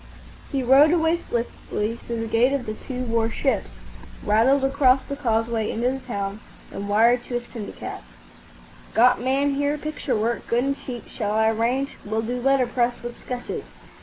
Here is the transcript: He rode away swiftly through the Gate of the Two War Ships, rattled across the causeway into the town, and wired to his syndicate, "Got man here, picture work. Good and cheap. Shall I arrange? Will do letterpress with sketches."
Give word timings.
He 0.51 0.63
rode 0.63 0.89
away 0.91 1.17
swiftly 1.19 1.95
through 1.97 2.21
the 2.21 2.25
Gate 2.27 2.53
of 2.53 2.65
the 2.65 2.73
Two 2.73 3.03
War 3.03 3.29
Ships, 3.29 3.69
rattled 4.25 4.63
across 4.63 5.03
the 5.03 5.15
causeway 5.15 5.69
into 5.69 5.91
the 5.91 5.99
town, 5.99 6.39
and 6.71 6.89
wired 6.89 7.23
to 7.25 7.35
his 7.35 7.45
syndicate, 7.45 8.01
"Got 8.95 9.21
man 9.21 9.53
here, 9.53 9.77
picture 9.77 10.15
work. 10.15 10.47
Good 10.47 10.63
and 10.63 10.75
cheap. 10.75 11.07
Shall 11.07 11.33
I 11.33 11.51
arrange? 11.51 11.97
Will 12.03 12.23
do 12.23 12.41
letterpress 12.41 13.03
with 13.03 13.19
sketches." 13.23 13.63